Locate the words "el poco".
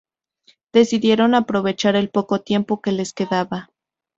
1.95-2.39